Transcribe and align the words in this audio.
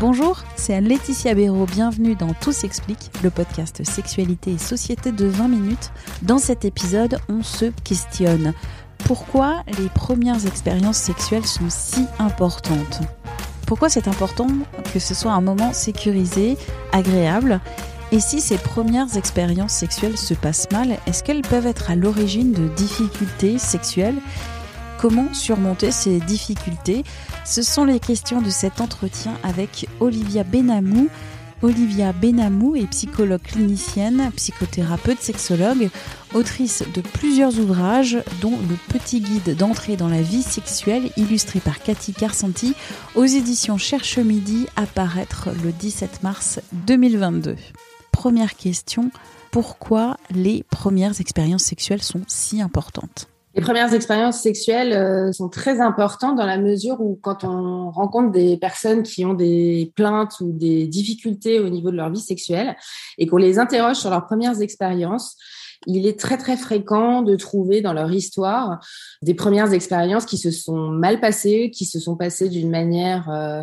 Bonjour, 0.00 0.42
c'est 0.56 0.80
Laetitia 0.80 1.34
Béraud. 1.34 1.66
Bienvenue 1.66 2.16
dans 2.16 2.34
Tout 2.34 2.50
s'explique, 2.50 3.12
le 3.22 3.30
podcast 3.30 3.84
Sexualité 3.84 4.52
et 4.52 4.58
Société 4.58 5.12
de 5.12 5.26
20 5.26 5.46
minutes. 5.46 5.92
Dans 6.22 6.38
cet 6.38 6.64
épisode, 6.64 7.18
on 7.28 7.44
se 7.44 7.66
questionne. 7.84 8.54
Pourquoi 9.06 9.62
les 9.78 9.88
premières 9.88 10.46
expériences 10.46 10.96
sexuelles 10.96 11.46
sont 11.46 11.68
si 11.68 12.06
importantes? 12.18 13.02
Pourquoi 13.68 13.88
c'est 13.88 14.08
important 14.08 14.48
que 14.92 14.98
ce 14.98 15.14
soit 15.14 15.32
un 15.32 15.40
moment 15.40 15.72
sécurisé, 15.72 16.58
agréable? 16.90 17.60
Et 18.10 18.18
si 18.18 18.40
ces 18.40 18.58
premières 18.58 19.16
expériences 19.16 19.72
sexuelles 19.72 20.18
se 20.18 20.34
passent 20.34 20.68
mal, 20.72 20.98
est-ce 21.06 21.22
qu'elles 21.22 21.42
peuvent 21.42 21.66
être 21.66 21.90
à 21.90 21.94
l'origine 21.94 22.52
de 22.52 22.66
difficultés 22.74 23.58
sexuelles? 23.58 24.18
Comment 25.04 25.34
surmonter 25.34 25.90
ces 25.90 26.18
difficultés. 26.18 27.04
Ce 27.44 27.60
sont 27.60 27.84
les 27.84 28.00
questions 28.00 28.40
de 28.40 28.48
cet 28.48 28.80
entretien 28.80 29.34
avec 29.42 29.86
Olivia 30.00 30.44
Benamou. 30.44 31.10
Olivia 31.60 32.14
Benamou 32.14 32.74
est 32.74 32.86
psychologue 32.86 33.42
clinicienne, 33.42 34.30
psychothérapeute, 34.34 35.20
sexologue, 35.20 35.90
autrice 36.32 36.84
de 36.94 37.02
plusieurs 37.02 37.58
ouvrages, 37.58 38.16
dont 38.40 38.58
Le 38.70 38.76
petit 38.98 39.20
guide 39.20 39.54
d'entrée 39.54 39.96
dans 39.96 40.08
la 40.08 40.22
vie 40.22 40.40
sexuelle, 40.40 41.10
illustré 41.18 41.60
par 41.60 41.82
Cathy 41.82 42.14
Carsanti, 42.14 42.74
aux 43.14 43.26
éditions 43.26 43.76
Cherche 43.76 44.16
Midi, 44.16 44.68
à 44.74 44.86
paraître 44.86 45.50
le 45.62 45.70
17 45.72 46.22
mars 46.22 46.60
2022 46.86 47.56
première 48.24 48.56
question, 48.56 49.10
pourquoi 49.50 50.16
les 50.30 50.62
premières 50.70 51.20
expériences 51.20 51.64
sexuelles 51.64 52.02
sont 52.02 52.22
si 52.26 52.62
importantes? 52.62 53.28
Les 53.54 53.62
premières 53.62 53.94
expériences 53.94 54.40
sexuelles 54.40 54.92
euh, 54.92 55.32
sont 55.32 55.48
très 55.48 55.80
importantes 55.80 56.36
dans 56.36 56.46
la 56.46 56.58
mesure 56.58 57.00
où 57.00 57.18
quand 57.22 57.44
on 57.44 57.90
rencontre 57.90 58.32
des 58.32 58.56
personnes 58.56 59.04
qui 59.04 59.24
ont 59.24 59.34
des 59.34 59.92
plaintes 59.94 60.40
ou 60.40 60.52
des 60.52 60.86
difficultés 60.88 61.60
au 61.60 61.68
niveau 61.68 61.92
de 61.92 61.96
leur 61.96 62.10
vie 62.10 62.20
sexuelle 62.20 62.76
et 63.16 63.26
qu'on 63.26 63.36
les 63.36 63.60
interroge 63.60 63.96
sur 63.96 64.10
leurs 64.10 64.26
premières 64.26 64.60
expériences, 64.60 65.36
il 65.86 66.06
est 66.06 66.18
très 66.18 66.36
très 66.36 66.56
fréquent 66.56 67.22
de 67.22 67.36
trouver 67.36 67.80
dans 67.80 67.92
leur 67.92 68.12
histoire 68.12 68.80
des 69.22 69.34
premières 69.34 69.72
expériences 69.72 70.26
qui 70.26 70.38
se 70.38 70.50
sont 70.50 70.88
mal 70.88 71.20
passées, 71.20 71.70
qui 71.72 71.84
se 71.84 71.98
sont 71.98 72.16
passées 72.16 72.48
d'une 72.48 72.70
manière 72.70 73.30
euh, 73.30 73.62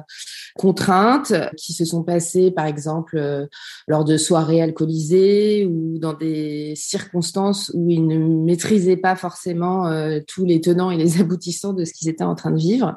contrainte, 0.56 1.34
qui 1.58 1.74
se 1.74 1.86
sont 1.86 2.04
passées 2.04 2.52
par 2.52 2.66
exemple 2.66 3.18
euh, 3.18 3.48
lors 3.88 4.06
de 4.06 4.18
soirées 4.18 4.62
alcoolisées 4.62 5.66
ou 5.66 5.98
dans 5.98 6.14
des 6.14 6.74
circonstances 6.76 7.72
où 7.74 7.90
ils 7.90 8.06
ne 8.06 8.18
maîtrisaient 8.18 8.98
pas 8.98 9.16
forcément 9.16 9.88
euh, 9.88 10.20
tous 10.28 10.46
les 10.46 10.62
tenants 10.62 10.92
et 10.92 10.98
les 10.98 11.22
aboutissants 11.22 11.74
de 11.74 11.86
ce 11.86 11.94
qu'ils 11.94 12.10
étaient 12.10 12.24
en 12.24 12.36
train 12.36 12.52
de 12.52 12.60
vivre. 12.60 12.96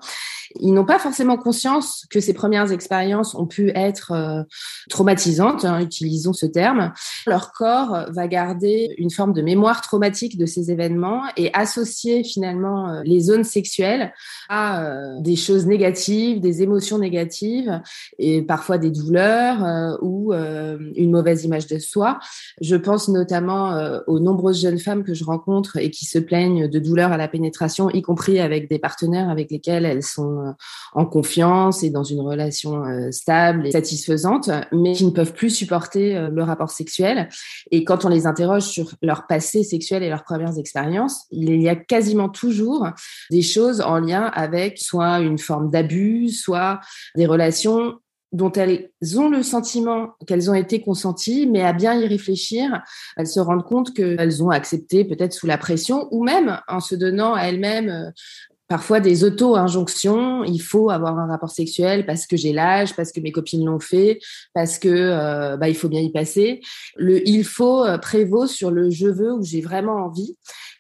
Ils 0.61 0.73
n'ont 0.73 0.85
pas 0.85 0.99
forcément 0.99 1.37
conscience 1.37 2.07
que 2.11 2.21
ces 2.21 2.35
premières 2.35 2.73
expériences 2.73 3.35
ont 3.35 3.47
pu 3.47 3.71
être 3.75 4.45
traumatisantes, 4.89 5.65
hein, 5.65 5.81
utilisons 5.81 6.33
ce 6.33 6.47
terme. 6.47 6.93
Leur 7.27 7.53
corps 7.53 8.07
va 8.11 8.29
garder 8.29 8.95
une 8.99 9.11
forme 9.11 9.33
de 9.33 9.43
mémoire 9.43 9.81
traumatique 9.81 10.39
de 10.39 10.47
ces 10.47 10.71
événements 10.71 11.23
et 11.37 11.51
associer 11.55 12.25
finalement 12.25 12.89
euh, 12.89 13.03
les 13.05 13.21
zones 13.21 13.45
sexuelles 13.45 14.13
à 14.49 14.85
euh, 14.85 15.21
des 15.21 15.37
choses 15.37 15.67
négatives, 15.67 16.41
des 16.41 16.63
émotions 16.63 16.99
négatives 16.99 17.81
et 18.19 18.43
parfois 18.43 18.79
des 18.79 18.91
douleurs 18.91 19.65
euh, 19.65 19.97
ou 20.01 20.33
une 20.33 21.11
mauvaise 21.11 21.45
image 21.45 21.67
de 21.67 21.79
soi. 21.79 22.19
Je 22.61 22.77
pense 22.77 23.09
notamment 23.09 24.01
aux 24.07 24.19
nombreuses 24.19 24.61
jeunes 24.61 24.79
femmes 24.79 25.05
que 25.05 25.15
je 25.15 25.25
rencontre 25.25 25.77
et 25.77 25.91
qui 25.91 26.05
se 26.05 26.19
plaignent 26.19 26.69
de 26.69 26.79
douleurs 26.79 27.13
à 27.13 27.17
la 27.17 27.29
pénétration, 27.29 27.91
y 27.91 28.03
compris 28.03 28.41
avec 28.41 28.69
des 28.69 28.79
partenaires 28.79 29.29
avec 29.29 29.51
lesquels 29.51 29.85
elles 29.85 30.03
sont 30.03 30.44
en 30.93 31.07
confiance 31.07 31.83
et 31.83 31.91
dans 31.91 32.05
une 32.05 32.21
relation 32.21 32.83
stable 33.11 33.67
et 33.67 33.73
satisfaisante, 33.73 34.51
mais 34.73 34.93
qui 34.93 35.05
ne 35.05 35.11
peuvent 35.11 35.33
plus 35.33 35.51
supporter 35.51 36.29
le 36.31 36.43
rapport 36.43 36.71
sexuel. 36.71 37.29
Et 37.71 37.85
quand 37.85 38.05
on 38.05 38.09
les 38.09 38.27
interroge 38.27 38.63
sur 38.63 38.95
leur 39.03 39.27
passé 39.27 39.63
sexuel 39.63 40.03
et 40.03 40.09
leurs 40.09 40.25
premières 40.25 40.59
expériences, 40.59 41.27
il 41.31 41.61
y 41.61 41.69
a 41.69 41.77
quasiment 41.77 42.29
toujours 42.29 42.89
des 43.31 43.43
choses 43.43 43.81
en 43.81 43.99
lien 43.99 44.25
avec 44.35 44.79
soit 44.79 45.21
une 45.21 45.39
forme 45.39 45.71
d'abus, 45.71 46.31
soit 46.31 46.81
des 47.17 47.27
relations 47.27 47.95
dont 48.35 48.51
elles 48.51 48.91
ont 49.17 49.29
le 49.29 49.45
sentiment 49.45 50.15
qu'elles 50.27 50.51
ont 50.51 50.55
été 50.55 50.83
consenties, 50.83 51.47
mais 51.47 51.63
à 51.63 51.73
bien 51.73 51.95
y 51.95 52.07
réfléchir, 52.07 52.83
elles 53.17 53.29
se 53.29 53.39
rendent 53.39 53.65
compte 53.65 53.95
qu'elles 53.95 54.43
ont 54.43 54.51
accepté 54.51 55.05
peut-être 55.05 55.33
sous 55.33 55.47
la 55.47 55.57
pression 55.57 56.09
ou 56.11 56.25
même 56.25 56.61
en 56.67 56.81
se 56.81 56.97
donnant 56.97 57.35
à 57.35 57.43
elles-mêmes 57.43 57.89
euh, 57.89 58.11
parfois 58.69 59.01
des 59.01 59.25
auto-injonctions. 59.25 60.45
Il 60.45 60.61
faut 60.61 60.91
avoir 60.91 61.19
un 61.19 61.27
rapport 61.27 61.51
sexuel 61.51 62.07
parce 62.07 62.27
que 62.27 62.37
j'ai 62.37 62.53
l'âge, 62.53 62.95
parce 62.97 63.13
que 63.13 63.21
mes 63.21 63.33
copines 63.33 63.65
l'ont 63.65 63.81
fait, 63.81 64.19
parce 64.55 64.79
que 64.79 64.89
euh, 64.89 65.57
bah, 65.57 65.69
il 65.69 65.77
faut 65.77 65.89
bien 65.89 66.01
y 66.01 66.11
passer. 66.11 66.61
Le 66.97 67.27
il 67.29 67.45
faut 67.45 67.85
euh, 67.85 67.99
prévaut 67.99 68.47
sur 68.47 68.71
le 68.71 68.91
je 68.91 69.09
veux 69.09 69.33
ou 69.33 69.43
j'ai 69.43 69.61
vraiment 69.61 70.07
envie. 70.07 70.37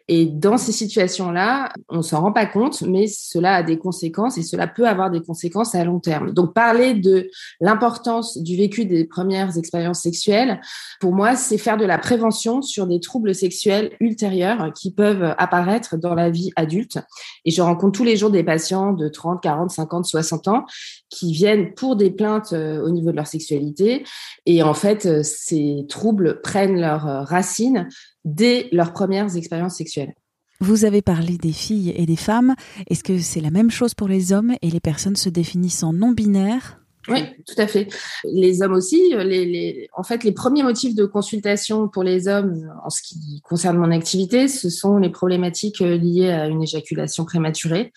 Et 0.06 0.26
dans 0.26 0.58
ces 0.58 0.72
situations-là, 0.72 1.72
on 1.88 2.02
s'en 2.02 2.20
rend 2.20 2.32
pas 2.32 2.44
compte, 2.44 2.82
mais 2.82 3.06
cela 3.06 3.56
a 3.56 3.62
des 3.62 3.78
conséquences 3.78 4.36
et 4.36 4.42
cela 4.42 4.66
peut 4.66 4.86
avoir 4.86 5.10
des 5.10 5.22
conséquences 5.22 5.74
à 5.74 5.82
long 5.84 5.98
terme. 5.98 6.32
Donc, 6.32 6.52
parler 6.52 6.92
de 6.94 7.30
l'importance 7.60 8.36
du 8.36 8.56
vécu 8.56 8.84
des 8.84 9.06
premières 9.06 9.56
expériences 9.56 10.02
sexuelles, 10.02 10.60
pour 11.00 11.12
moi, 11.12 11.36
c'est 11.36 11.56
faire 11.56 11.78
de 11.78 11.86
la 11.86 11.96
prévention 11.96 12.60
sur 12.60 12.86
des 12.86 13.00
troubles 13.00 13.34
sexuels 13.34 13.92
ultérieurs 13.98 14.72
qui 14.74 14.92
peuvent 14.92 15.34
apparaître 15.38 15.96
dans 15.96 16.14
la 16.14 16.28
vie 16.28 16.50
adulte. 16.56 16.98
Et 17.46 17.50
je 17.50 17.62
rencontre 17.62 17.92
tous 17.92 18.04
les 18.04 18.16
jours 18.16 18.30
des 18.30 18.44
patients 18.44 18.92
de 18.92 19.08
30, 19.08 19.42
40, 19.42 19.70
50, 19.70 20.04
60 20.04 20.48
ans 20.48 20.64
qui 21.08 21.32
viennent 21.32 21.74
pour 21.74 21.96
des 21.96 22.10
plaintes 22.10 22.52
euh, 22.52 22.84
au 22.84 22.90
niveau 22.90 23.10
de 23.10 23.16
leur 23.16 23.26
sexualité. 23.26 24.04
Et 24.46 24.62
en 24.62 24.74
fait, 24.74 25.06
euh, 25.06 25.22
ces 25.22 25.86
troubles 25.88 26.40
prennent 26.42 26.80
leurs 26.80 27.06
euh, 27.06 27.22
racines 27.22 27.88
dès 28.24 28.68
leurs 28.72 28.92
premières 28.92 29.36
expériences 29.36 29.76
sexuelles. 29.76 30.14
Vous 30.60 30.84
avez 30.84 31.02
parlé 31.02 31.36
des 31.36 31.52
filles 31.52 31.92
et 31.96 32.06
des 32.06 32.16
femmes. 32.16 32.54
Est-ce 32.88 33.04
que 33.04 33.18
c'est 33.18 33.40
la 33.40 33.50
même 33.50 33.70
chose 33.70 33.94
pour 33.94 34.08
les 34.08 34.32
hommes 34.32 34.54
et 34.62 34.70
les 34.70 34.80
personnes 34.80 35.16
se 35.16 35.28
définissant 35.28 35.92
non 35.92 36.12
binaires 36.12 36.80
oui, 37.08 37.20
tout 37.46 37.60
à 37.60 37.66
fait. 37.66 37.88
Les 38.24 38.62
hommes 38.62 38.72
aussi. 38.72 39.10
Les, 39.14 39.88
en 39.94 40.02
fait, 40.02 40.24
les 40.24 40.32
premiers 40.32 40.62
motifs 40.62 40.94
de 40.94 41.04
consultation 41.04 41.86
pour 41.86 42.02
les 42.02 42.28
hommes, 42.28 42.72
en 42.82 42.88
ce 42.88 43.02
qui 43.02 43.42
concerne 43.42 43.76
mon 43.76 43.90
activité, 43.90 44.48
ce 44.48 44.70
sont 44.70 44.96
les 44.96 45.10
problématiques 45.10 45.80
liées 45.80 46.30
à 46.30 46.46
une 46.46 46.62
éjaculation 46.62 47.26
prématurée 47.26 47.92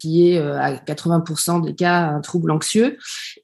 qui 0.00 0.30
est 0.30 0.38
euh, 0.38 0.58
à 0.58 0.74
80% 0.74 1.64
des 1.64 1.74
cas 1.74 2.08
un 2.08 2.20
trouble 2.20 2.50
anxieux. 2.50 2.96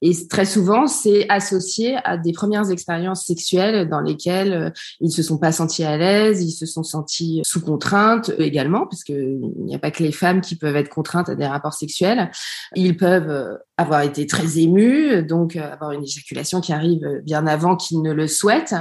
Et 0.02 0.12
très 0.28 0.44
souvent, 0.44 0.86
c'est 0.86 1.28
associé 1.28 1.98
à 2.04 2.16
des 2.16 2.32
premières 2.32 2.70
expériences 2.70 3.24
sexuelles 3.24 3.88
dans 3.88 4.00
lesquelles 4.00 4.52
euh, 4.52 4.70
ils 5.00 5.12
se 5.12 5.22
sont 5.22 5.38
pas 5.38 5.52
sentis 5.52 5.84
à 5.84 5.96
l'aise, 5.96 6.42
ils 6.42 6.52
se 6.52 6.66
sont 6.66 6.82
sentis 6.82 7.42
sous 7.44 7.60
contrainte 7.60 8.32
également, 8.38 8.86
parce 8.86 9.04
qu'il 9.04 9.40
n'y 9.58 9.74
a 9.74 9.78
pas 9.78 9.90
que 9.90 10.02
les 10.02 10.12
femmes 10.12 10.40
qui 10.40 10.56
peuvent 10.56 10.76
être 10.76 10.88
contraintes 10.88 11.28
à 11.28 11.34
des 11.34 11.46
rapports 11.46 11.74
sexuels. 11.74 12.30
Ils 12.74 12.96
peuvent 12.96 13.30
euh, 13.30 13.54
avoir 13.78 14.02
été 14.02 14.26
très 14.26 14.58
émus, 14.58 15.22
donc 15.22 15.56
avoir 15.56 15.92
une 15.92 16.04
éjaculation 16.04 16.60
qui 16.60 16.72
arrive 16.72 17.20
bien 17.24 17.46
avant 17.46 17.76
qu'ils 17.76 18.02
ne 18.02 18.12
le 18.12 18.26
souhaitent, 18.26 18.74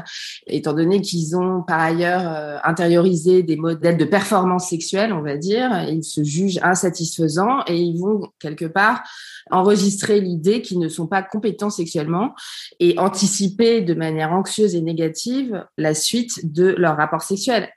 étant 0.47 0.73
donné 0.73 1.01
qu'ils 1.01 1.35
ont 1.35 1.63
par 1.63 1.79
ailleurs 1.79 2.61
intériorisé 2.63 3.43
des 3.43 3.57
modèles 3.57 3.97
de 3.97 4.05
performance 4.05 4.69
sexuelle, 4.69 5.11
on 5.11 5.21
va 5.21 5.37
dire, 5.37 5.85
ils 5.89 6.03
se 6.03 6.23
jugent 6.23 6.59
insatisfaisants 6.63 7.63
et 7.67 7.77
ils 7.77 7.99
vont 7.99 8.29
quelque 8.39 8.65
part 8.65 9.03
enregistrer 9.51 10.21
l'idée 10.21 10.61
qu'ils 10.61 10.79
ne 10.79 10.89
sont 10.89 11.07
pas 11.07 11.21
compétents 11.21 11.69
sexuellement 11.69 12.33
et 12.79 12.97
anticiper 12.97 13.81
de 13.81 13.93
manière 13.93 14.31
anxieuse 14.31 14.75
et 14.75 14.81
négative 14.81 15.65
la 15.77 15.93
suite 15.93 16.53
de 16.53 16.73
leur 16.77 16.97
rapport 16.97 17.21
sexuel. 17.21 17.69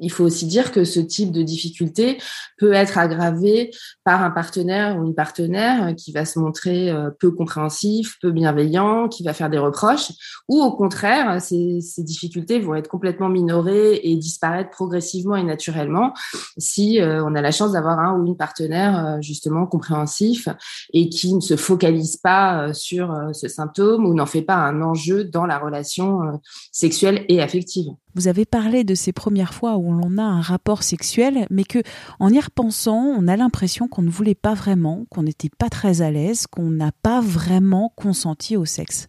Il 0.00 0.10
faut 0.10 0.24
aussi 0.24 0.46
dire 0.46 0.72
que 0.72 0.84
ce 0.84 1.00
type 1.00 1.32
de 1.32 1.42
difficulté 1.42 2.18
peut 2.56 2.72
être 2.72 2.96
aggravé 2.96 3.70
par 4.04 4.22
un 4.22 4.30
partenaire 4.30 4.96
ou 4.96 5.04
une 5.04 5.14
partenaire 5.14 5.94
qui 5.96 6.12
va 6.12 6.24
se 6.24 6.38
montrer 6.38 6.90
euh, 6.90 7.10
peu 7.20 7.30
compréhensif, 7.30 8.16
peu 8.22 8.30
bienveillant, 8.30 9.08
qui 9.08 9.22
va 9.22 9.34
faire 9.34 9.50
des 9.50 9.58
reproches, 9.58 10.12
ou 10.48 10.62
au 10.62 10.72
contraire, 10.72 11.40
ces, 11.42 11.80
ces 11.82 12.02
difficultés 12.02 12.58
vont 12.58 12.74
être 12.74 12.88
complètement 12.88 13.28
minorées 13.28 14.00
et 14.02 14.16
disparaître 14.16 14.70
progressivement 14.70 15.36
et 15.36 15.42
naturellement 15.42 16.14
si 16.56 17.00
euh, 17.00 17.22
on 17.24 17.34
a 17.34 17.42
la 17.42 17.52
chance 17.52 17.72
d'avoir 17.72 17.98
un 17.98 18.18
ou 18.18 18.26
une 18.26 18.36
partenaire 18.36 19.06
euh, 19.06 19.20
justement 19.20 19.66
compréhensif 19.66 20.48
et 20.94 21.10
qui 21.10 21.34
ne 21.34 21.40
se 21.40 21.56
focalise 21.56 22.16
pas 22.16 22.72
sur 22.72 23.14
ce 23.32 23.48
symptôme 23.48 24.06
ou 24.06 24.14
n'en 24.14 24.26
fait 24.26 24.42
pas 24.42 24.56
un 24.56 24.80
enjeu 24.82 25.24
dans 25.24 25.46
la 25.46 25.58
relation 25.58 26.40
sexuelle 26.70 27.24
et 27.28 27.42
affective. 27.42 27.88
Vous 28.14 28.28
avez 28.28 28.44
parlé 28.44 28.84
de 28.84 28.94
ces 28.94 29.12
premières 29.12 29.54
fois 29.54 29.78
où 29.78 29.92
l'on 29.92 30.18
a 30.18 30.22
un 30.22 30.40
rapport 30.40 30.82
sexuel, 30.82 31.46
mais 31.50 31.64
que, 31.64 31.82
en 32.20 32.30
y 32.30 32.38
repensant, 32.38 32.98
on 32.98 33.26
a 33.26 33.36
l'impression 33.36 33.88
qu'on 33.88 34.02
ne 34.02 34.10
voulait 34.10 34.34
pas 34.34 34.54
vraiment, 34.54 35.06
qu'on 35.10 35.22
n'était 35.22 35.50
pas 35.50 35.70
très 35.70 36.02
à 36.02 36.10
l'aise, 36.10 36.46
qu'on 36.46 36.70
n'a 36.70 36.92
pas 37.02 37.20
vraiment 37.20 37.92
consenti 37.96 38.56
au 38.56 38.64
sexe. 38.64 39.08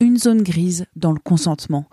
Une 0.00 0.16
zone 0.16 0.42
grise 0.42 0.86
dans 0.96 1.12
le 1.12 1.18
consentement 1.18 1.86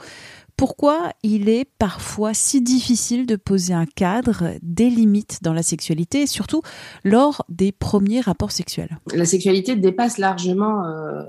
pourquoi 0.57 1.11
il 1.23 1.49
est 1.49 1.65
parfois 1.79 2.33
si 2.33 2.61
difficile 2.61 3.25
de 3.25 3.35
poser 3.35 3.73
un 3.73 3.85
cadre, 3.85 4.53
des 4.61 4.89
limites 4.89 5.39
dans 5.41 5.53
la 5.53 5.63
sexualité, 5.63 6.27
surtout 6.27 6.61
lors 7.03 7.43
des 7.49 7.71
premiers 7.71 8.21
rapports 8.21 8.51
sexuels? 8.51 8.99
La 9.13 9.25
sexualité 9.25 9.75
dépasse 9.75 10.17
largement 10.17 10.85
euh, 10.85 11.23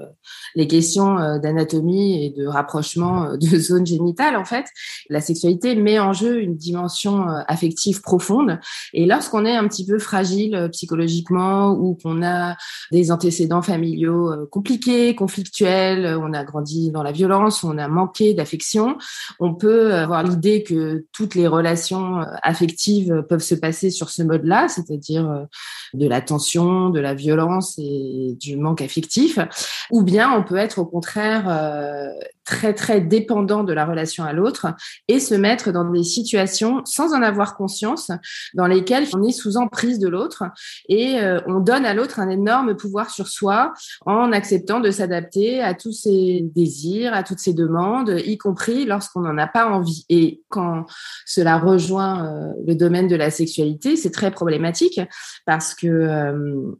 les 0.55 0.67
questions 0.67 1.19
euh, 1.19 1.39
d'anatomie 1.39 2.25
et 2.25 2.31
de 2.31 2.47
rapprochement 2.47 3.25
euh, 3.25 3.37
de 3.37 3.47
zones 3.59 3.87
génitales. 3.87 4.37
En 4.37 4.45
fait, 4.45 4.67
la 5.09 5.21
sexualité 5.21 5.75
met 5.75 5.99
en 5.99 6.13
jeu 6.13 6.41
une 6.41 6.57
dimension 6.57 7.27
affective 7.49 8.01
profonde. 8.01 8.59
Et 8.93 9.07
lorsqu'on 9.07 9.45
est 9.45 9.57
un 9.57 9.67
petit 9.69 9.87
peu 9.87 9.99
fragile 9.99 10.69
psychologiquement 10.73 11.71
ou 11.71 11.99
qu'on 12.03 12.23
a 12.23 12.57
des 12.91 13.11
antécédents 13.11 13.63
familiaux 13.63 14.47
compliqués, 14.51 15.15
conflictuels, 15.15 16.19
on 16.21 16.33
a 16.33 16.45
grandi 16.45 16.91
dans 16.91 17.03
la 17.03 17.13
violence, 17.13 17.65
on 17.65 17.79
a 17.79 17.89
manqué 17.89 18.35
d'affection, 18.35 18.97
on 19.39 19.55
peut 19.55 19.95
avoir 19.95 20.23
l'idée 20.23 20.63
que 20.63 21.07
toutes 21.13 21.35
les 21.35 21.47
relations 21.47 22.21
euh, 22.21 22.25
affectives 22.43 23.25
peuvent 23.29 23.41
se 23.43 23.55
passer 23.55 23.91
sur 23.91 24.11
ce 24.11 24.23
mode-là, 24.23 24.69
c'est-à-dire 24.69 25.31
euh, 25.31 25.45
de 25.95 26.07
la 26.09 26.21
tension, 26.21 26.91
de 26.91 27.01
la 27.01 27.15
violence 27.15 27.79
et 27.79 28.37
du 28.41 28.57
manque 28.57 28.83
affectif, 28.83 29.39
ou 29.91 30.03
bien 30.03 30.33
on 30.33 30.43
peut 30.43 30.57
être 30.57 30.79
au 30.79 30.87
contraire 30.87 31.49
euh, 31.49 32.09
très 32.45 32.75
très 32.75 33.01
dépendant 33.01 33.63
de 33.65 33.73
la 33.73 33.85
relation 33.85 34.25
à 34.25 34.33
l'autre 34.33 34.67
et 35.09 35.21
se 35.21 35.35
mettre 35.35 35.73
dans 35.73 35.89
des 35.91 36.03
situations 36.03 36.83
sans 36.85 37.15
en 37.15 37.23
avoir 37.23 37.57
conscience 37.57 38.11
dans 38.55 38.67
lesquelles 38.67 39.07
on 39.15 39.23
est 39.23 39.33
sous 39.33 39.57
emprise 39.57 39.99
de 39.99 40.09
l'autre 40.09 40.45
et 40.89 41.19
on 41.47 41.61
donne 41.61 41.85
à 41.85 41.95
l'autre 41.95 42.21
un 42.21 42.29
énorme 42.29 42.77
pouvoir 42.77 43.11
sur 43.11 43.29
soi 43.29 43.73
en 44.07 44.33
acceptant 44.33 44.81
de 44.81 44.91
s'adapter 44.91 45.63
à 45.63 45.75
tous 45.75 45.93
ses 45.93 46.41
désirs, 46.55 47.15
à 47.15 47.23
toutes 47.23 47.39
ses 47.39 47.55
demandes, 47.55 48.21
y 48.25 48.39
compris 48.39 48.85
lorsque 48.85 49.13
qu'on 49.13 49.21
n'en 49.21 49.39
a 49.39 49.47
pas 49.47 49.69
envie. 49.69 50.05
Et 50.09 50.43
quand 50.49 50.87
cela 51.27 51.59
rejoint 51.59 52.27
euh, 52.27 52.53
le 52.67 52.75
domaine 52.75 53.09
de 53.09 53.17
la 53.17 53.31
sexualité, 53.31 53.97
c'est 53.97 54.11
très 54.11 54.31
problématique 54.31 55.01
parce 55.47 55.75
que 55.75 55.87
euh, 55.87 56.79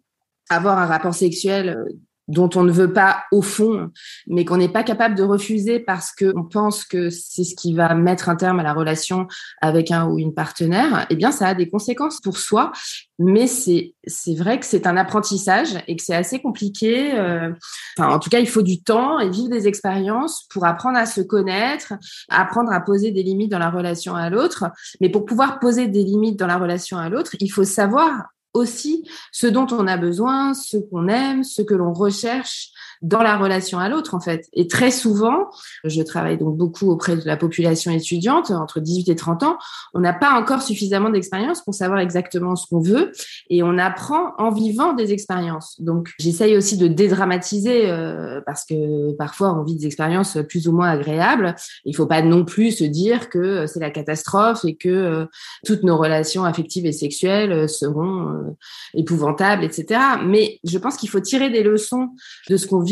avoir 0.49 0.79
un 0.79 0.87
rapport 0.87 1.15
sexuel 1.15 1.69
euh, 1.71 1.93
dont 2.29 2.51
on 2.55 2.63
ne 2.63 2.73
veut 2.73 2.93
pas 2.93 3.25
au 3.33 3.43
fond, 3.43 3.91
mais 4.27 4.45
qu'on 4.45 4.57
n'est 4.57 4.69
pas 4.69 4.85
capable 4.85 5.15
de 5.15 5.23
refuser 5.23 5.81
parce 5.81 6.13
qu'on 6.13 6.45
pense 6.45 6.85
que 6.85 7.11
c'est 7.11 7.45
ce 7.45 7.55
qui 7.55 7.75
va 7.75 7.95
mettre 7.95 8.29
un 8.29 8.37
terme 8.37 8.61
à 8.61 8.63
la 8.63 8.73
relation 8.73 9.27
avec 9.61 9.91
un 9.91 10.07
ou 10.07 10.19
une 10.19 10.33
partenaire, 10.33 11.07
eh 11.11 11.17
bien, 11.17 11.33
ça 11.33 11.49
a 11.49 11.55
des 11.55 11.69
conséquences 11.69 12.21
pour 12.21 12.39
soi. 12.39 12.73
Mais 13.19 13.47
c'est 13.47 13.95
vrai 14.35 14.59
que 14.59 14.67
c'est 14.67 14.87
un 14.87 14.97
apprentissage 14.97 15.77
et 15.87 15.95
que 15.97 16.03
c'est 16.03 16.15
assez 16.15 16.41
compliqué. 16.41 17.15
Euh, 17.15 17.53
enfin, 17.97 18.13
en 18.13 18.19
tout 18.19 18.31
cas, 18.31 18.41
il 18.41 18.49
faut 18.49 18.63
du 18.63 18.83
temps 18.83 19.21
et 19.21 19.29
vivre 19.29 19.49
des 19.49 19.69
expériences 19.69 20.47
pour 20.51 20.65
apprendre 20.65 20.99
à 20.99 21.07
se 21.07 21.21
connaître, 21.21 21.93
apprendre 22.29 22.73
à 22.73 22.81
poser 22.81 23.13
des 23.13 23.23
limites 23.23 23.51
dans 23.51 23.61
la 23.61 23.71
relation 23.71 24.17
à 24.17 24.29
l'autre. 24.29 24.65
Mais 25.01 25.09
pour 25.09 25.25
pouvoir 25.25 25.61
poser 25.61 25.87
des 25.87 26.03
limites 26.03 26.39
dans 26.39 26.49
la 26.49 26.59
relation 26.59 26.99
à 26.99 27.09
l'autre, 27.09 27.37
il 27.39 27.49
faut 27.49 27.65
savoir 27.65 28.32
aussi 28.55 29.09
ce 29.33 29.47
dont 29.47 29.67
on 29.71 29.87
a 29.87 29.97
besoin, 29.97 30.55
ce 30.55 30.77
qu'on 30.77 31.09
aime, 31.09 31.45
ce 31.45 31.63
que 31.63 31.75
l'on 31.75 31.93
recherche 31.93 32.71
dans 33.03 33.23
la 33.23 33.37
relation 33.37 33.79
à 33.79 33.89
l'autre 33.89 34.15
en 34.15 34.21
fait. 34.21 34.49
Et 34.53 34.69
très 34.69 34.91
souvent, 34.91 35.51
je 35.85 36.03
travaille 36.03 36.39
donc 36.39 36.57
beaucoup 36.57 36.91
auprès 36.91 37.17
de 37.17 37.27
la 37.27 37.37
population 37.37 37.91
étudiante 37.91 38.51
entre 38.51 38.81
18 38.81 39.09
et 39.09 39.17
30 39.17 39.43
ans, 39.43 39.59
on 39.95 40.01
n'a 40.01 40.13
pas 40.13 40.33
encore 40.33 40.63
suffisamment 40.63 41.11
d'expérience 41.11 41.63
pour 41.63 41.75
savoir 41.75 42.01
exactement 42.01 42.57
ce 42.57 42.67
qu'on 42.67 42.81
veut 42.81 43.13
et 43.51 43.63
on 43.63 43.77
apprend 43.79 44.35
en 44.39 44.51
vivant 44.51 44.93
des 44.93 45.13
expériences. 45.13 45.81
Donc 45.81 46.11
j'essaye 46.19 46.57
aussi 46.57 46.77
de 46.77 46.87
dédramatiser 46.87 47.91
euh, 47.91 48.41
parce 48.47 48.65
que 48.65 49.13
parfois 49.13 49.53
on 49.59 49.65
vit 49.65 49.77
des 49.77 49.87
expériences 49.87 50.39
plus 50.49 50.69
ou 50.69 50.73
moins 50.73 50.91
agréables. 50.91 51.57
Il 51.85 51.97
faut 51.97 52.07
pas 52.07 52.23
non 52.23 52.45
plus 52.45 52.73
se 52.73 52.85
dire 52.85 53.29
que 53.29 53.67
c'est 53.67 53.81
la 53.81 53.91
catastrophe 53.91 54.65
et 54.65 54.77
que 54.77 54.89
euh, 54.89 55.27
toutes 55.67 55.83
nos 55.83 55.97
relations 55.97 56.45
affectives 56.45 56.87
et 56.87 56.93
sexuelles 56.93 57.69
seront 57.69 58.29
euh, 58.29 58.57
épouvantables, 58.95 59.65
etc. 59.65 60.01
Mais 60.25 60.61
je 60.65 60.79
pense 60.79 60.97
qu'il 60.97 61.09
faut 61.09 61.21
tirer 61.21 61.51
des 61.51 61.63
leçons 61.63 62.11
de 62.49 62.57
ce 62.57 62.67
qu'on 62.67 62.81
vit 62.81 62.92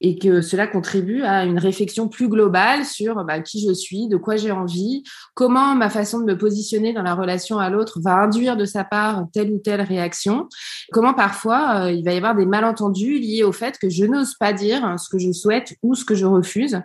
et 0.00 0.18
que 0.18 0.40
cela 0.40 0.66
contribue 0.66 1.22
à 1.22 1.44
une 1.44 1.58
réflexion 1.58 2.08
plus 2.08 2.28
globale 2.28 2.84
sur 2.84 3.24
bah, 3.24 3.40
qui 3.40 3.66
je 3.66 3.72
suis, 3.72 4.08
de 4.08 4.16
quoi 4.16 4.36
j'ai 4.36 4.50
envie, 4.50 5.02
comment 5.34 5.74
ma 5.74 5.90
façon 5.90 6.20
de 6.20 6.24
me 6.24 6.36
positionner 6.36 6.92
dans 6.92 7.02
la 7.02 7.14
relation 7.14 7.58
à 7.58 7.70
l'autre 7.70 8.00
va 8.00 8.14
induire 8.14 8.56
de 8.56 8.64
sa 8.64 8.84
part 8.84 9.26
telle 9.32 9.52
ou 9.52 9.58
telle 9.58 9.80
réaction, 9.80 10.48
comment 10.92 11.14
parfois 11.14 11.86
euh, 11.86 11.92
il 11.92 12.04
va 12.04 12.12
y 12.12 12.16
avoir 12.16 12.34
des 12.34 12.46
malentendus 12.46 13.18
liés 13.18 13.44
au 13.44 13.52
fait 13.52 13.78
que 13.78 13.88
je 13.88 14.04
n'ose 14.04 14.34
pas 14.38 14.52
dire 14.52 14.96
ce 14.98 15.08
que 15.08 15.18
je 15.18 15.32
souhaite 15.32 15.74
ou 15.82 15.94
ce 15.94 16.04
que 16.04 16.14
je 16.14 16.26
refuse 16.26 16.80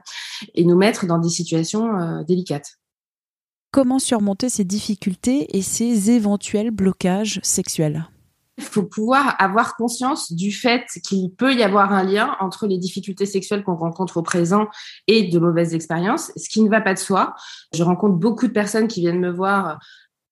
et 0.55 0.65
nous 0.65 0.77
mettre 0.77 1.05
dans 1.05 1.19
des 1.19 1.29
situations 1.29 1.97
euh, 1.99 2.23
délicates. 2.23 2.73
Comment 3.71 3.97
surmonter 3.97 4.49
ces 4.49 4.65
difficultés 4.65 5.57
et 5.57 5.63
ces 5.63 6.11
éventuels 6.11 6.69
blocages 6.69 7.39
sexuels? 7.41 8.07
Il 8.57 8.63
faut 8.63 8.83
pouvoir 8.83 9.35
avoir 9.39 9.75
conscience 9.75 10.31
du 10.31 10.51
fait 10.51 10.85
qu'il 11.07 11.31
peut 11.31 11.53
y 11.53 11.63
avoir 11.63 11.91
un 11.91 12.03
lien 12.03 12.35
entre 12.39 12.67
les 12.67 12.77
difficultés 12.77 13.25
sexuelles 13.25 13.63
qu'on 13.63 13.75
rencontre 13.75 14.17
au 14.17 14.21
présent 14.21 14.67
et 15.07 15.23
de 15.23 15.39
mauvaises 15.39 15.73
expériences, 15.73 16.31
ce 16.35 16.49
qui 16.49 16.61
ne 16.61 16.69
va 16.69 16.81
pas 16.81 16.93
de 16.93 16.99
soi. 16.99 17.33
Je 17.73 17.83
rencontre 17.83 18.15
beaucoup 18.15 18.47
de 18.47 18.53
personnes 18.53 18.87
qui 18.87 19.01
viennent 19.01 19.19
me 19.19 19.31
voir 19.31 19.79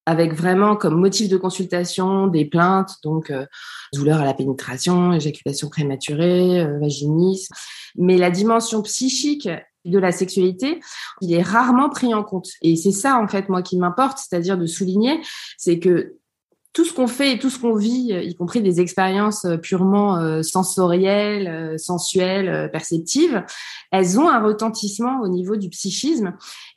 avec 0.05 0.33
vraiment 0.33 0.75
comme 0.75 0.99
motif 0.99 1.29
de 1.29 1.37
consultation 1.37 2.27
des 2.27 2.45
plaintes, 2.45 2.95
donc 3.03 3.29
euh, 3.29 3.45
douleur 3.93 4.19
à 4.19 4.25
la 4.25 4.33
pénétration, 4.33 5.13
éjaculation 5.13 5.69
prématurée, 5.69 6.61
euh, 6.61 6.79
vaginisme. 6.79 7.53
Mais 7.95 8.17
la 8.17 8.31
dimension 8.31 8.81
psychique 8.81 9.47
de 9.85 9.99
la 9.99 10.11
sexualité, 10.11 10.79
il 11.21 11.33
est 11.33 11.41
rarement 11.41 11.89
pris 11.89 12.13
en 12.13 12.23
compte. 12.23 12.49
Et 12.61 12.75
c'est 12.75 12.91
ça, 12.91 13.19
en 13.19 13.27
fait, 13.27 13.49
moi, 13.49 13.61
qui 13.61 13.77
m'importe, 13.77 14.17
c'est-à-dire 14.17 14.57
de 14.57 14.65
souligner, 14.65 15.21
c'est 15.57 15.79
que 15.79 16.15
tout 16.73 16.85
ce 16.85 16.93
qu'on 16.93 17.07
fait 17.07 17.33
et 17.33 17.39
tout 17.39 17.49
ce 17.49 17.59
qu'on 17.59 17.75
vit, 17.75 18.13
euh, 18.13 18.21
y 18.21 18.35
compris 18.35 18.61
des 18.61 18.79
expériences 18.79 19.45
euh, 19.45 19.57
purement 19.57 20.17
euh, 20.17 20.41
sensorielles, 20.41 21.77
sensuelles, 21.77 22.69
perceptives, 22.71 23.43
elles 23.91 24.19
ont 24.19 24.29
un 24.29 24.41
retentissement 24.41 25.19
au 25.21 25.27
niveau 25.27 25.55
du 25.55 25.69
psychisme. 25.69 26.33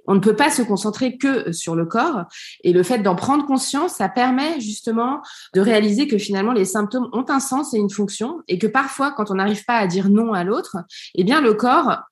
On 0.06 0.14
ne 0.14 0.20
peut 0.20 0.36
pas 0.36 0.50
se 0.50 0.62
concentrer 0.62 1.16
que 1.16 1.52
sur 1.52 1.74
le 1.74 1.86
corps. 1.86 2.24
Et 2.62 2.72
le 2.72 2.82
fait 2.82 2.98
d'en 2.98 3.14
prendre 3.14 3.46
conscience, 3.46 3.94
ça 3.94 4.08
permet 4.08 4.60
justement 4.60 5.22
de 5.54 5.60
réaliser 5.60 6.08
que 6.08 6.18
finalement 6.18 6.52
les 6.52 6.64
symptômes 6.64 7.08
ont 7.12 7.24
un 7.28 7.40
sens 7.40 7.72
et 7.72 7.78
une 7.78 7.90
fonction 7.90 8.40
et 8.48 8.58
que 8.58 8.66
parfois, 8.66 9.12
quand 9.12 9.30
on 9.30 9.34
n'arrive 9.34 9.64
pas 9.64 9.76
à 9.76 9.86
dire 9.86 10.10
non 10.10 10.32
à 10.32 10.44
l'autre, 10.44 10.76
eh 11.14 11.24
bien, 11.24 11.40
le 11.40 11.54
corps 11.54 12.02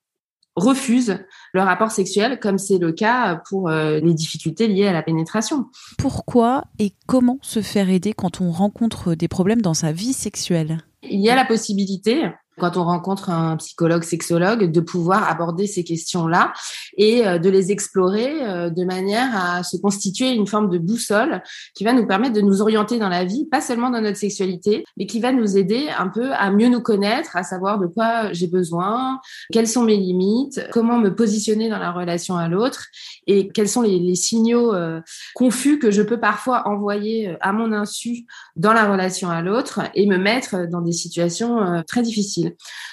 refusent 0.55 1.19
le 1.53 1.61
rapport 1.61 1.91
sexuel, 1.91 2.39
comme 2.39 2.57
c'est 2.57 2.77
le 2.77 2.91
cas 2.91 3.41
pour 3.49 3.69
euh, 3.69 3.99
les 3.99 4.13
difficultés 4.13 4.67
liées 4.67 4.87
à 4.87 4.93
la 4.93 5.01
pénétration. 5.01 5.65
Pourquoi 5.97 6.65
et 6.79 6.93
comment 7.07 7.39
se 7.41 7.61
faire 7.61 7.89
aider 7.89 8.13
quand 8.13 8.41
on 8.41 8.51
rencontre 8.51 9.15
des 9.15 9.27
problèmes 9.27 9.61
dans 9.61 9.73
sa 9.73 9.91
vie 9.91 10.13
sexuelle? 10.13 10.79
Il 11.01 11.19
y 11.19 11.29
a 11.29 11.35
la 11.35 11.45
possibilité 11.45 12.31
quand 12.59 12.77
on 12.77 12.83
rencontre 12.83 13.29
un 13.29 13.57
psychologue, 13.57 14.03
sexologue, 14.03 14.71
de 14.71 14.79
pouvoir 14.79 15.29
aborder 15.29 15.67
ces 15.67 15.83
questions-là 15.83 16.53
et 16.97 17.25
euh, 17.25 17.39
de 17.39 17.49
les 17.49 17.71
explorer 17.71 18.43
euh, 18.43 18.69
de 18.69 18.83
manière 18.85 19.29
à 19.35 19.63
se 19.63 19.77
constituer 19.77 20.31
une 20.31 20.47
forme 20.47 20.69
de 20.69 20.77
boussole 20.77 21.41
qui 21.73 21.83
va 21.83 21.93
nous 21.93 22.05
permettre 22.05 22.33
de 22.33 22.41
nous 22.41 22.61
orienter 22.61 22.99
dans 22.99 23.09
la 23.09 23.25
vie, 23.25 23.45
pas 23.49 23.61
seulement 23.61 23.89
dans 23.89 24.01
notre 24.01 24.17
sexualité, 24.17 24.83
mais 24.97 25.05
qui 25.05 25.19
va 25.19 25.31
nous 25.31 25.57
aider 25.57 25.87
un 25.97 26.07
peu 26.07 26.31
à 26.33 26.51
mieux 26.51 26.69
nous 26.69 26.81
connaître, 26.81 27.35
à 27.35 27.43
savoir 27.43 27.79
de 27.79 27.87
quoi 27.87 28.31
j'ai 28.33 28.47
besoin, 28.47 29.19
quelles 29.51 29.67
sont 29.67 29.83
mes 29.83 29.97
limites, 29.97 30.67
comment 30.71 30.99
me 30.99 31.15
positionner 31.15 31.69
dans 31.69 31.79
la 31.79 31.91
relation 31.91 32.37
à 32.37 32.47
l'autre 32.47 32.85
et 33.27 33.47
quels 33.49 33.69
sont 33.69 33.81
les, 33.81 34.13
signaux 34.13 34.75
euh, 34.75 35.01
confus 35.33 35.79
que 35.79 35.89
je 35.89 36.01
peux 36.01 36.19
parfois 36.19 36.67
envoyer 36.67 37.35
à 37.41 37.51
mon 37.51 37.71
insu 37.73 38.25
dans 38.55 38.73
la 38.73 38.89
relation 38.89 39.29
à 39.29 39.41
l'autre 39.41 39.81
et 39.95 40.05
me 40.05 40.17
mettre 40.17 40.67
dans 40.69 40.81
des 40.81 40.91
situations 40.91 41.83
très 41.87 42.03
difficiles. 42.03 42.42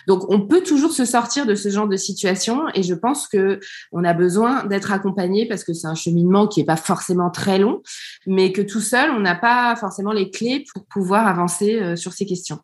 Donc, 0.06 0.30
on 0.30 0.46
peut 0.46 0.62
toujours 0.62 0.92
se 0.92 1.04
sortir 1.04 1.46
de 1.46 1.54
ce 1.54 1.68
genre 1.68 1.88
de 1.88 1.96
situation 1.96 2.62
et 2.74 2.82
je 2.82 2.94
pense 2.94 3.28
que 3.28 3.60
on 3.92 4.04
a 4.04 4.14
besoin 4.14 4.64
d'être 4.64 4.92
accompagné 4.92 5.46
parce 5.46 5.64
que 5.64 5.72
c'est 5.72 5.86
un 5.86 5.94
cheminement 5.94 6.46
qui 6.46 6.60
est 6.60 6.64
pas 6.64 6.76
forcément 6.76 7.30
très 7.30 7.58
long, 7.58 7.82
mais 8.26 8.52
que 8.52 8.62
tout 8.62 8.80
seul, 8.80 9.10
on 9.10 9.20
n'a 9.20 9.34
pas 9.34 9.76
forcément 9.76 10.12
les 10.12 10.30
clés 10.30 10.64
pour 10.72 10.84
pouvoir 10.86 11.26
avancer 11.26 11.80
euh, 11.80 11.96
sur 11.96 12.12
ces 12.12 12.26
questions. 12.26 12.58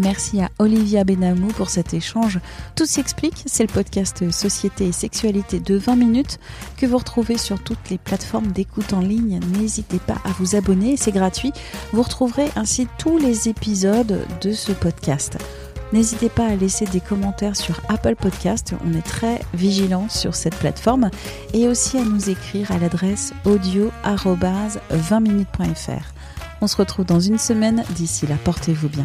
Merci 0.00 0.40
à 0.40 0.50
Olivia 0.58 1.04
Benamou 1.04 1.48
pour 1.48 1.68
cet 1.68 1.92
échange. 1.92 2.40
Tout 2.74 2.86
s'explique, 2.86 3.44
c'est 3.44 3.64
le 3.64 3.72
podcast 3.72 4.30
Société 4.30 4.86
et 4.86 4.92
Sexualité 4.92 5.60
de 5.60 5.76
20 5.76 5.96
minutes 5.96 6.38
que 6.78 6.86
vous 6.86 6.96
retrouvez 6.96 7.36
sur 7.36 7.62
toutes 7.62 7.90
les 7.90 7.98
plateformes 7.98 8.50
d'écoute 8.50 8.94
en 8.94 9.00
ligne. 9.00 9.40
N'hésitez 9.58 9.98
pas 9.98 10.16
à 10.24 10.30
vous 10.38 10.56
abonner, 10.56 10.96
c'est 10.96 11.12
gratuit. 11.12 11.52
Vous 11.92 12.00
retrouverez 12.00 12.48
ainsi 12.56 12.88
tous 12.96 13.18
les 13.18 13.50
épisodes 13.50 14.26
de 14.40 14.52
ce 14.52 14.72
podcast. 14.72 15.36
N'hésitez 15.92 16.30
pas 16.30 16.46
à 16.46 16.56
laisser 16.56 16.86
des 16.86 17.00
commentaires 17.00 17.56
sur 17.56 17.78
Apple 17.90 18.16
Podcast, 18.16 18.72
on 18.86 18.94
est 18.96 19.02
très 19.02 19.42
vigilant 19.52 20.08
sur 20.08 20.34
cette 20.34 20.54
plateforme, 20.54 21.10
et 21.52 21.68
aussi 21.68 21.98
à 21.98 22.04
nous 22.04 22.30
écrire 22.30 22.72
à 22.72 22.78
l'adresse 22.78 23.34
audio-20minutes.fr. 23.44 26.14
On 26.62 26.68
se 26.68 26.76
retrouve 26.76 27.06
dans 27.06 27.20
une 27.20 27.38
semaine, 27.38 27.84
d'ici 27.90 28.26
là, 28.26 28.36
portez-vous 28.44 28.88
bien. 28.88 29.04